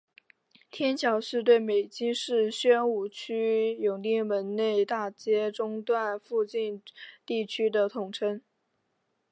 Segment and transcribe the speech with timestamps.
[0.71, 6.81] 天桥是对北京市宣武区永定门内大街中段附近
[7.23, 8.41] 地区的统称。